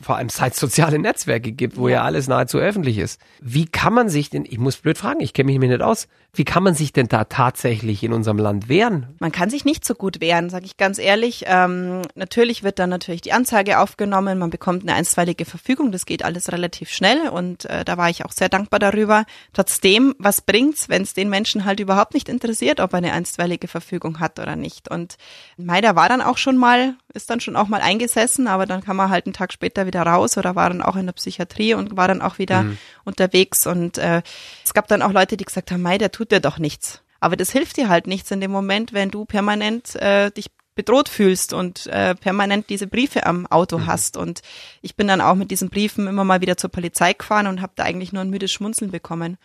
[0.02, 1.96] vor allem seit es soziale Netzwerke gibt, wo ja.
[1.96, 2.02] ja.
[2.04, 3.20] alles nahezu öffentlich ist.
[3.40, 6.44] Wie kann man sich denn, ich muss blöd fragen, ich kenne mich nicht aus, wie
[6.44, 9.08] kann man sich denn da tatsächlich in unserem Land wehren?
[9.18, 11.44] Man kann sich nicht so gut wehren, sage ich ganz ehrlich.
[11.46, 16.24] Ähm, natürlich wird dann natürlich die Anzeige aufgenommen, man bekommt eine einstweilige Verfügung, das geht
[16.24, 19.24] alles relativ schnell und äh, da war ich auch sehr dankbar darüber.
[19.52, 23.66] Trotzdem, was bringt's, wenn es den Menschen halt überhaupt nicht interessiert, ob er eine einstweilige
[23.66, 24.90] Verfügung hat oder nicht?
[24.90, 25.16] Und
[25.56, 28.98] Meider war dann auch schon mal, ist dann schon auch mal eingesessen, aber dann kam
[28.98, 31.96] er halt einen Tag später wieder raus oder war dann auch in der Psychiatrie und
[31.96, 32.78] war dann auch wieder mhm.
[33.04, 34.22] unterwegs und äh,
[34.64, 37.02] es gab dann auch Leute, die gesagt haben, Mei, der tut dir doch nichts.
[37.20, 41.08] Aber das hilft dir halt nichts in dem Moment, wenn du permanent äh, dich bedroht
[41.10, 43.86] fühlst und äh, permanent diese Briefe am Auto mhm.
[43.86, 44.16] hast.
[44.16, 44.40] Und
[44.80, 47.72] ich bin dann auch mit diesen Briefen immer mal wieder zur Polizei gefahren und habe
[47.76, 49.36] da eigentlich nur ein müdes Schmunzeln bekommen.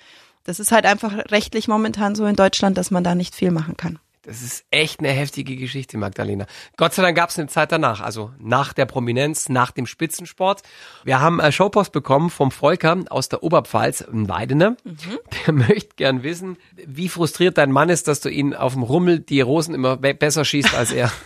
[0.46, 3.76] Das ist halt einfach rechtlich momentan so in Deutschland, dass man da nicht viel machen
[3.76, 4.00] kann.
[4.26, 6.48] Das ist echt eine heftige Geschichte, Magdalena.
[6.78, 10.64] Gott sei Dank gab es eine Zeit danach, also nach der Prominenz, nach dem Spitzensport.
[11.04, 14.78] Wir haben Showpost bekommen vom Volker aus der Oberpfalz, ein Weidener.
[14.84, 15.20] Mhm.
[15.46, 19.20] Der möchte gern wissen, wie frustriert dein Mann ist, dass du ihn auf dem Rummel
[19.20, 21.12] die Rosen immer besser schießt als er.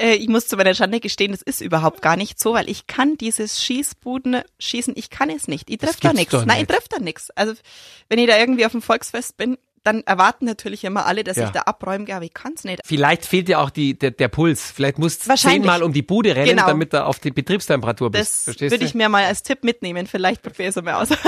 [0.00, 2.86] Äh, ich muss zu meiner Schande gestehen, das ist überhaupt gar nicht so, weil ich
[2.86, 5.68] kann dieses Schießbuden schießen, ich kann es nicht.
[5.68, 6.32] Ich treffe da nichts.
[6.32, 7.30] Nein, ich treffe da nichts.
[7.32, 7.52] Also
[8.08, 11.46] wenn ich da irgendwie auf dem Volksfest bin, dann erwarten natürlich immer alle, dass ja.
[11.46, 12.80] ich da abräume, aber ich kann's nicht.
[12.84, 14.70] Vielleicht fehlt dir auch die, der, der Puls.
[14.70, 16.66] Vielleicht musst du zehnmal um die Bude rennen, genau.
[16.66, 18.48] damit du auf die Betriebstemperatur bist.
[18.48, 20.06] Das würde ich mir mal als Tipp mitnehmen.
[20.06, 21.08] Vielleicht probiere ich es mal aus.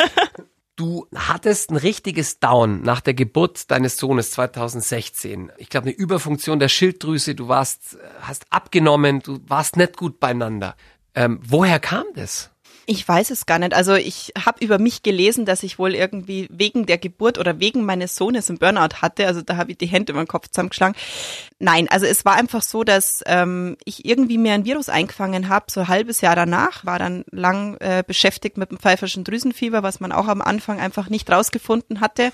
[0.76, 5.52] Du hattest ein richtiges Down nach der Geburt deines Sohnes 2016.
[5.58, 7.34] Ich glaube, eine Überfunktion der Schilddrüse.
[7.34, 10.74] Du warst, hast abgenommen, du warst nicht gut beieinander.
[11.14, 12.51] Ähm, woher kam das?
[12.86, 13.74] Ich weiß es gar nicht.
[13.74, 17.84] Also ich habe über mich gelesen, dass ich wohl irgendwie wegen der Geburt oder wegen
[17.84, 19.26] meines Sohnes einen Burnout hatte.
[19.28, 20.96] Also da habe ich die Hände über den Kopf zusammengeschlagen.
[21.60, 25.66] Nein, also es war einfach so, dass ähm, ich irgendwie mir ein Virus eingefangen habe,
[25.70, 30.00] so ein halbes Jahr danach, war dann lang äh, beschäftigt mit dem pfeiferschen Drüsenfieber, was
[30.00, 32.32] man auch am Anfang einfach nicht rausgefunden hatte.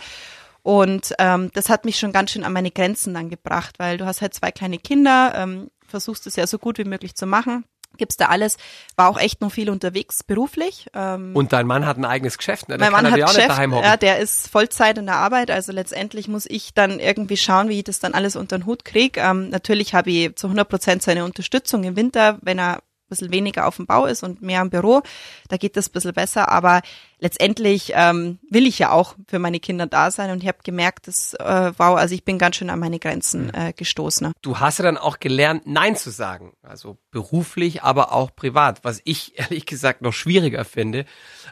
[0.63, 4.07] Und ähm, das hat mich schon ganz schön an meine Grenzen dann gebracht, weil du
[4.07, 7.65] hast halt zwei kleine Kinder, ähm, versuchst es ja so gut wie möglich zu machen
[7.99, 8.57] gibt's da alles.
[8.97, 10.87] War auch echt noch viel unterwegs beruflich.
[10.95, 12.79] Ähm, und dein Mann hat ein eigenes Geschäft, ne?
[12.79, 16.29] Der mein Mann hat ja Geschäft, ja, der ist Vollzeit in der Arbeit, also letztendlich
[16.29, 19.21] muss ich dann irgendwie schauen, wie ich das dann alles unter den Hut kriege.
[19.21, 23.33] Ähm, natürlich habe ich zu 100 Prozent seine Unterstützung im Winter, wenn er ein bisschen
[23.33, 25.03] weniger auf dem Bau ist und mehr im Büro,
[25.49, 26.83] da geht das ein bisschen besser, aber
[27.21, 31.09] letztendlich ähm, will ich ja auch für meine Kinder da sein und ich habe gemerkt,
[31.09, 33.53] dass, äh, wow, also ich bin ganz schön an meine Grenzen mhm.
[33.55, 34.33] äh, gestoßen.
[34.43, 39.01] Du hast ja dann auch gelernt, Nein zu sagen, also beruflich, aber auch privat, was
[39.05, 41.05] ich ehrlich gesagt noch schwieriger finde,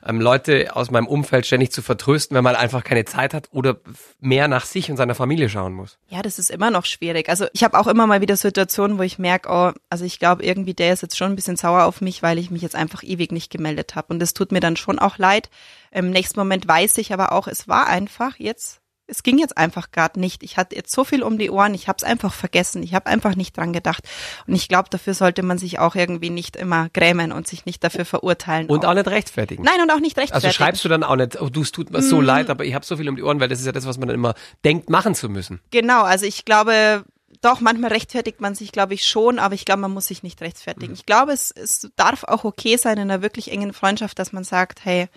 [0.07, 3.77] ähm, Leute aus meinem Umfeld ständig zu vertrösten, wenn man einfach keine Zeit hat oder
[4.21, 5.99] mehr nach sich und seiner Familie schauen muss.
[6.09, 7.29] Ja, das ist immer noch schwierig.
[7.29, 10.45] Also ich habe auch immer mal wieder Situationen, wo ich merke, oh, also ich glaube
[10.45, 13.03] irgendwie, der ist jetzt schon ein bisschen sauer auf mich, weil ich mich jetzt einfach
[13.03, 15.51] ewig nicht gemeldet habe und das tut mir dann schon auch leid.
[15.90, 19.90] Im nächsten Moment weiß ich aber auch, es war einfach jetzt, es ging jetzt einfach
[19.92, 20.42] gerade nicht.
[20.42, 23.07] Ich hatte jetzt so viel um die Ohren, ich habe es einfach vergessen, ich habe
[23.07, 24.05] einfach nicht dran gedacht.
[24.47, 27.83] Und ich glaube, dafür sollte man sich auch irgendwie nicht immer grämen und sich nicht
[27.85, 28.66] dafür verurteilen.
[28.66, 29.62] Und auch, auch nicht rechtfertigen.
[29.62, 30.47] Nein, und auch nicht rechtfertigen.
[30.47, 32.25] Also schreibst du dann auch nicht, oh, du, es tut mir so mhm.
[32.25, 33.99] leid, aber ich habe so viel um die Ohren, weil das ist ja das, was
[33.99, 35.61] man dann immer denkt, machen zu müssen.
[35.71, 37.05] Genau, also ich glaube,
[37.40, 40.40] doch, manchmal rechtfertigt man sich, glaube ich, schon, aber ich glaube, man muss sich nicht
[40.40, 40.88] rechtfertigen.
[40.88, 40.95] Mhm.
[40.95, 44.45] Ich glaube, es, es darf auch okay sein in einer wirklich engen Freundschaft, dass man
[44.45, 45.09] sagt, hey,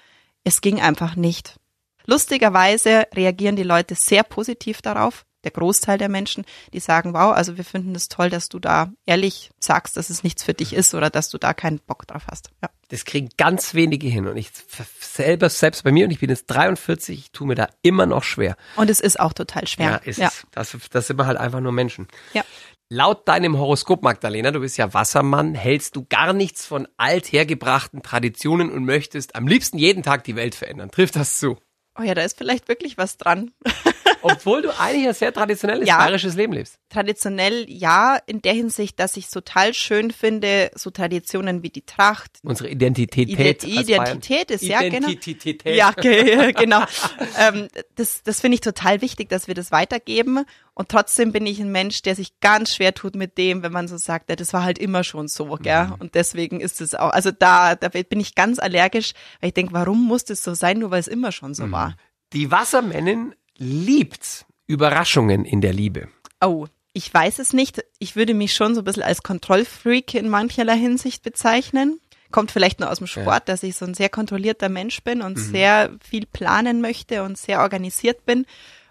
[0.43, 1.55] es ging einfach nicht.
[2.05, 5.25] Lustigerweise reagieren die Leute sehr positiv darauf.
[5.45, 8.91] Der Großteil der Menschen, die sagen, wow, also wir finden es toll, dass du da
[9.05, 12.23] ehrlich sagst, dass es nichts für dich ist oder dass du da keinen Bock drauf
[12.29, 12.49] hast.
[12.61, 12.69] Ja.
[12.89, 14.49] Das kriegen ganz wenige hin und ich
[14.99, 18.23] selber, selbst bei mir und ich bin jetzt 43, ich tue mir da immer noch
[18.23, 18.57] schwer.
[18.75, 19.91] Und es ist auch total schwer.
[19.91, 20.27] Ja, ist ja.
[20.27, 20.45] Es.
[20.51, 22.07] Das, das sind wir halt einfach nur Menschen.
[22.33, 22.43] Ja.
[22.91, 28.71] Laut deinem Horoskop, Magdalena, du bist ja Wassermann, hältst du gar nichts von althergebrachten Traditionen
[28.71, 30.89] und möchtest am liebsten jeden Tag die Welt verändern.
[30.89, 31.59] Trifft das zu?
[31.99, 33.51] Oh ja, da ist vielleicht wirklich was dran.
[34.21, 36.79] Obwohl du eigentlich ein sehr traditionelles ja, bayerisches Leben lebst.
[36.89, 41.83] Traditionell ja, in der Hinsicht, dass ich es total schön finde, so Traditionen wie die
[41.83, 42.39] Tracht.
[42.43, 43.29] Unsere Identität.
[43.29, 45.07] Ident Identität ist, ja, genau.
[45.07, 45.63] Identität.
[45.65, 46.83] Ja, genau.
[47.37, 50.45] ähm, das das finde ich total wichtig, dass wir das weitergeben.
[50.73, 53.87] Und trotzdem bin ich ein Mensch, der sich ganz schwer tut mit dem, wenn man
[53.87, 55.87] so sagt, ja, das war halt immer schon so, gell?
[55.87, 55.95] Mhm.
[55.99, 59.73] Und deswegen ist es auch, also da, da bin ich ganz allergisch, weil ich denke,
[59.73, 61.71] warum muss das so sein, nur weil es immer schon so mhm.
[61.73, 61.95] war?
[62.31, 66.09] Die Wassermännin liebt Überraschungen in der Liebe.
[66.41, 67.83] Oh, ich weiß es nicht.
[67.99, 71.99] Ich würde mich schon so ein bisschen als Kontrollfreak in mancherlei Hinsicht bezeichnen.
[72.31, 73.39] Kommt vielleicht nur aus dem Sport, ja.
[73.53, 75.41] dass ich so ein sehr kontrollierter Mensch bin und mhm.
[75.41, 78.45] sehr viel planen möchte und sehr organisiert bin.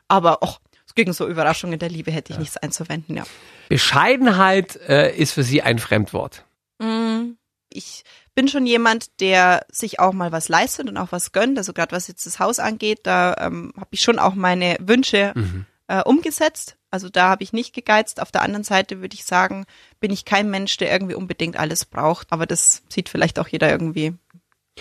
[0.09, 0.61] Aber och,
[0.99, 2.41] gegen so Überraschungen der Liebe hätte ich ja.
[2.41, 3.25] nichts einzuwenden, ja.
[3.69, 6.45] Bescheidenheit äh, ist für Sie ein Fremdwort.
[6.81, 7.35] Mm,
[7.73, 8.05] ich
[8.35, 11.59] bin schon jemand, der sich auch mal was leistet und auch was gönnt.
[11.59, 15.33] Also gerade was jetzt das Haus angeht, da ähm, habe ich schon auch meine Wünsche
[15.35, 15.67] mhm.
[15.89, 16.77] äh, umgesetzt.
[16.91, 18.21] Also da habe ich nicht gegeizt.
[18.23, 19.67] Auf der anderen Seite würde ich sagen,
[20.01, 22.29] bin ich kein Mensch, der irgendwie unbedingt alles braucht.
[22.31, 24.15] Aber das sieht vielleicht auch jeder irgendwie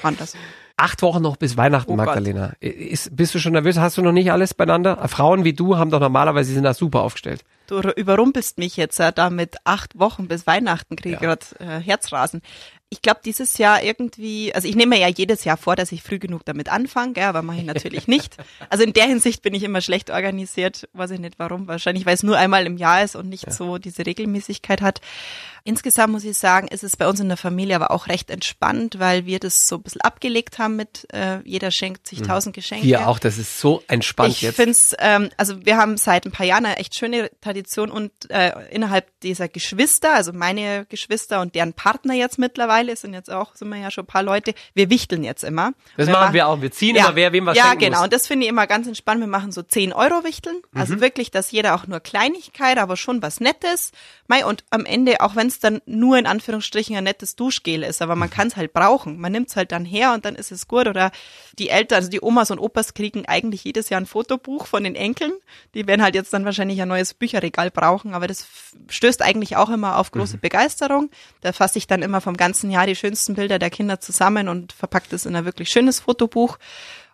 [0.03, 0.35] anders.
[0.79, 2.53] Acht Wochen noch bis Weihnachten, oh Magdalena.
[2.59, 3.79] Ist, bist du schon nervös?
[3.79, 5.07] Hast du noch nicht alles beieinander?
[5.07, 7.43] Frauen wie du haben doch normalerweise, sind da super aufgestellt.
[7.65, 11.19] Du überrumpelst mich jetzt ja, da mit acht Wochen bis Weihnachten, kriege ja.
[11.19, 12.41] gerade äh, Herzrasen
[12.89, 16.03] ich glaube, dieses Jahr irgendwie, also ich nehme mir ja jedes Jahr vor, dass ich
[16.03, 18.37] früh genug damit anfange, aber mache ich natürlich nicht.
[18.69, 22.13] Also in der Hinsicht bin ich immer schlecht organisiert, weiß ich nicht warum, wahrscheinlich weil
[22.13, 23.51] es nur einmal im Jahr ist und nicht ja.
[23.51, 25.01] so diese Regelmäßigkeit hat.
[25.67, 28.99] Insgesamt muss ich sagen, ist es bei uns in der Familie aber auch recht entspannt,
[28.99, 32.27] weil wir das so ein bisschen abgelegt haben mit äh, jeder schenkt sich mhm.
[32.27, 32.85] tausend Geschenke.
[32.85, 34.51] Wir auch, das ist so entspannt ich jetzt.
[34.51, 37.91] Ich finde es, ähm, also wir haben seit ein paar Jahren eine echt schöne Tradition
[37.91, 43.31] und äh, innerhalb dieser Geschwister, also meine Geschwister und deren Partner jetzt mittlerweile, sind jetzt
[43.31, 45.73] auch, sind wir ja schon ein paar Leute, wir wichteln jetzt immer.
[45.95, 48.05] Das machen wir auch, wir ziehen ja, immer, wer wem was Ja, genau, muss.
[48.05, 49.19] und das finde ich immer ganz entspannt.
[49.19, 51.01] Wir machen so 10 Euro Wichteln, also mhm.
[51.01, 53.91] wirklich, dass jeder auch nur Kleinigkeit, aber schon was Nettes.
[54.27, 58.01] Mei, und am Ende, auch wenn es dann nur in Anführungsstrichen ein nettes Duschgel ist,
[58.01, 59.19] aber man kann es halt brauchen.
[59.19, 60.87] Man nimmt es halt dann her und dann ist es gut.
[60.87, 61.11] Oder
[61.57, 64.95] die Eltern, also die Omas und Opas kriegen eigentlich jedes Jahr ein Fotobuch von den
[64.95, 65.31] Enkeln.
[65.73, 68.47] Die werden halt jetzt dann wahrscheinlich ein neues Bücherregal brauchen, aber das
[68.89, 70.41] stößt eigentlich auch immer auf große mhm.
[70.41, 71.09] Begeisterung.
[71.41, 74.73] Da fasse ich dann immer vom ganzen Jahr die schönsten Bilder der Kinder zusammen und
[74.73, 76.57] verpackt es in ein wirklich schönes Fotobuch.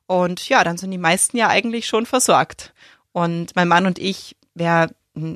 [0.06, 2.74] Und ja, dann sind die meisten ja eigentlich schon versorgt.
[3.12, 4.90] Und mein Mann und ich, wer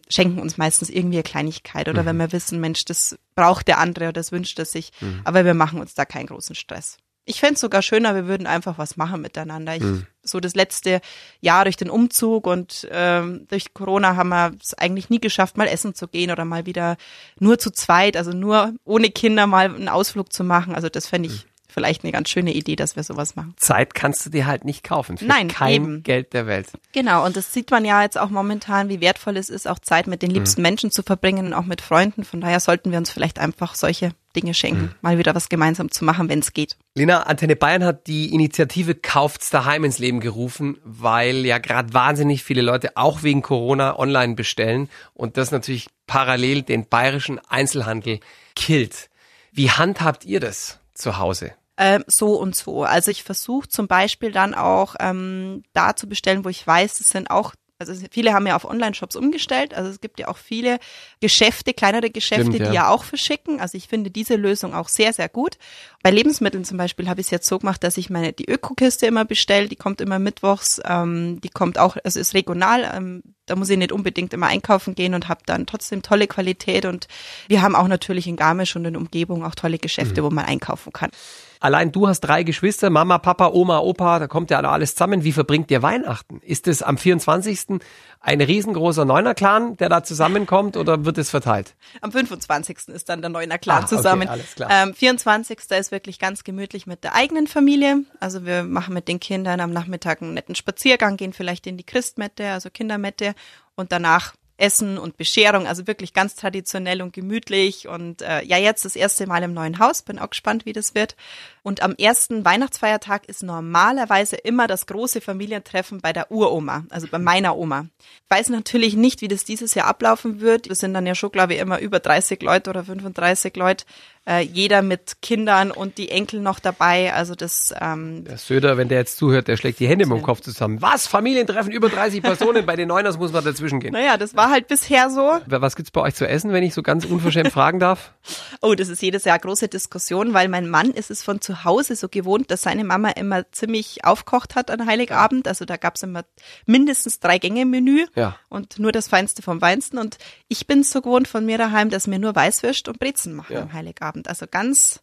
[0.09, 2.07] schenken uns meistens irgendwie eine Kleinigkeit oder mhm.
[2.07, 5.21] wenn wir wissen, Mensch, das braucht der andere oder das wünscht er sich, mhm.
[5.23, 6.97] aber wir machen uns da keinen großen Stress.
[7.27, 9.75] Ich fände sogar schöner, wir würden einfach was machen miteinander.
[9.75, 10.07] Ich, mhm.
[10.23, 11.01] So das letzte
[11.39, 15.67] Jahr durch den Umzug und ähm, durch Corona haben wir es eigentlich nie geschafft, mal
[15.67, 16.97] essen zu gehen oder mal wieder
[17.39, 20.73] nur zu zweit, also nur ohne Kinder mal einen Ausflug zu machen.
[20.73, 23.53] Also das fände ich mhm vielleicht eine ganz schöne Idee, dass wir sowas machen.
[23.57, 25.19] Zeit kannst du dir halt nicht kaufen.
[25.19, 26.03] Für Nein, kein eben.
[26.03, 26.69] Geld der Welt.
[26.91, 30.07] Genau, und das sieht man ja jetzt auch momentan, wie wertvoll es ist, auch Zeit
[30.07, 32.23] mit den liebsten Menschen zu verbringen und auch mit Freunden.
[32.23, 36.05] Von daher sollten wir uns vielleicht einfach solche Dinge schenken, mal wieder was gemeinsam zu
[36.05, 36.77] machen, wenn es geht.
[36.95, 42.43] Lena, Antenne Bayern hat die Initiative Kauft's daheim ins Leben gerufen, weil ja gerade wahnsinnig
[42.43, 48.19] viele Leute auch wegen Corona online bestellen und das natürlich parallel den bayerischen Einzelhandel
[48.55, 49.09] killt.
[49.51, 51.53] Wie handhabt ihr das zu Hause?
[51.77, 52.83] Ähm, so und so.
[52.83, 57.09] Also ich versuche zum Beispiel dann auch ähm, da zu bestellen, wo ich weiß, es
[57.09, 59.73] sind auch also viele haben ja auf Online-Shops umgestellt.
[59.73, 60.79] Also es gibt ja auch viele
[61.19, 62.69] Geschäfte, kleinere Geschäfte, Stimmt, ja.
[62.69, 63.59] die ja auch verschicken.
[63.59, 65.57] Also ich finde diese Lösung auch sehr, sehr gut.
[66.01, 69.05] Bei Lebensmitteln zum Beispiel habe ich es jetzt so gemacht, dass ich meine die Ökokiste
[69.05, 69.67] immer bestelle.
[69.67, 70.81] Die kommt immer mittwochs.
[70.85, 72.91] Ähm, die kommt auch, also ist regional.
[72.95, 76.85] Ähm, da muss ich nicht unbedingt immer einkaufen gehen und habe dann trotzdem tolle Qualität.
[76.85, 77.07] Und
[77.47, 80.91] wir haben auch natürlich in Garmisch und in Umgebung auch tolle Geschäfte, wo man einkaufen
[80.91, 81.11] kann.
[81.59, 85.23] Allein du hast drei Geschwister, Mama, Papa, Oma, Opa, da kommt ja alles zusammen.
[85.23, 86.39] Wie verbringt ihr Weihnachten?
[86.41, 87.79] Ist es am 24.
[88.19, 91.75] ein riesengroßer Neuner-Clan, der da zusammenkommt oder wird es verteilt?
[92.01, 92.89] Am 25.
[92.89, 94.27] ist dann der Neuner Clan Ah, okay, zusammen.
[94.27, 94.69] alles klar.
[94.71, 95.59] Ähm, 24.
[95.71, 98.03] ist wirklich ganz gemütlich mit der eigenen Familie.
[98.19, 101.83] Also wir machen mit den Kindern am Nachmittag einen netten Spaziergang, gehen vielleicht in die
[101.85, 103.33] Christmette, also Kindermette
[103.75, 108.85] und danach Essen und Bescherung, also wirklich ganz traditionell und gemütlich und äh, ja jetzt
[108.85, 111.15] das erste Mal im neuen Haus, bin auch gespannt, wie das wird.
[111.63, 117.19] Und am ersten Weihnachtsfeiertag ist normalerweise immer das große Familientreffen bei der Uroma, also bei
[117.19, 117.87] meiner Oma.
[117.99, 120.69] Ich weiß natürlich nicht, wie das dieses Jahr ablaufen wird.
[120.69, 123.85] Wir sind dann ja schon, glaube ich, immer über 30 Leute oder 35 Leute,
[124.27, 127.13] äh, jeder mit Kindern und die Enkel noch dabei.
[127.13, 130.41] Also das ähm, Der Söder, wenn der jetzt zuhört, der schlägt die Hände im Kopf
[130.41, 130.81] zusammen.
[130.81, 131.07] Was?
[131.07, 132.65] Familientreffen über 30 Personen?
[132.65, 133.93] Bei den Neuners muss man dazwischen gehen.
[133.93, 135.39] naja, das war halt bisher so.
[135.47, 138.13] Was gibt's bei euch zu essen, wenn ich so ganz unverschämt fragen darf?
[138.61, 141.95] Oh, das ist jedes Jahr große Diskussion, weil mein Mann ist es von zu Hause
[141.95, 145.47] so gewohnt, dass seine Mama immer ziemlich aufkocht hat an Heiligabend.
[145.47, 146.23] Also da gab's immer
[146.65, 148.35] mindestens drei Gänge Menü Ja.
[148.49, 149.97] und nur das Feinste vom Feinsten.
[149.99, 153.53] Und ich bin so gewohnt von mir daheim, dass wir nur Weißwürst und Brezen machen
[153.53, 153.61] Ja.
[153.61, 154.16] am Heiligabend.
[154.25, 155.01] Also ganz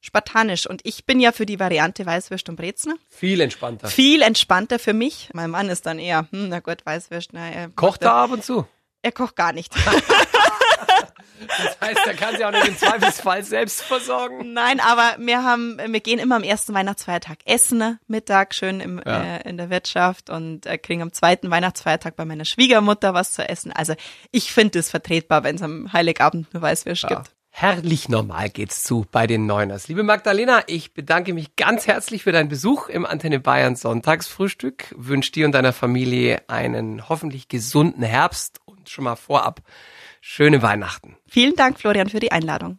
[0.00, 0.66] spartanisch.
[0.66, 2.94] Und ich bin ja für die Variante Weißwürst und Brezen.
[3.08, 3.88] Viel entspannter.
[3.88, 5.30] Viel entspannter für mich.
[5.34, 8.44] Mein Mann ist dann eher, hm, na gut, Weißwürst, na, er Kocht er ab und
[8.44, 8.66] zu.
[9.02, 9.72] Er kocht gar nicht.
[11.48, 14.52] Das heißt, er kann sich auch nicht im Zweifelsfall selbst versorgen.
[14.54, 19.22] Nein, aber wir haben, wir gehen immer am ersten Weihnachtsfeiertag essen, Mittag schön im, Ja.
[19.36, 23.46] äh, in der Wirtschaft und äh, kriegen am zweiten Weihnachtsfeiertag bei meiner Schwiegermutter was zu
[23.48, 23.70] essen.
[23.72, 23.94] Also
[24.32, 27.08] ich finde es vertretbar, wenn es am Heiligabend nur Weißwürst Ja.
[27.10, 27.30] gibt.
[27.58, 29.88] Herrlich normal geht's zu bei den Neuners.
[29.88, 34.94] Liebe Magdalena, ich bedanke mich ganz herzlich für deinen Besuch im Antenne Bayern Sonntagsfrühstück.
[34.94, 39.62] Wünsche dir und deiner Familie einen hoffentlich gesunden Herbst und schon mal vorab
[40.20, 41.16] schöne Weihnachten.
[41.26, 42.78] Vielen Dank, Florian, für die Einladung.